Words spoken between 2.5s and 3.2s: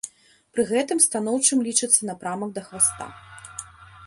да хваста.